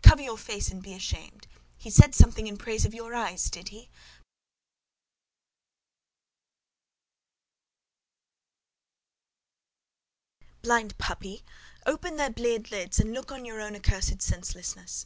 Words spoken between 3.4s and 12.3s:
did he? Blind puppy! Open their